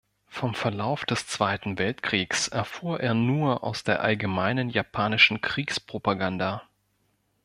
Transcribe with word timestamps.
Vom 0.29 0.55
Verlauf 0.55 1.05
des 1.05 1.27
Zweiten 1.27 1.77
Weltkriegs 1.77 2.47
erfuhr 2.47 2.99
er 3.01 3.13
nur 3.13 3.63
aus 3.63 3.83
der 3.83 4.01
allgemeinen 4.01 4.71
japanischen 4.71 5.41
Kriegspropaganda. 5.41 6.63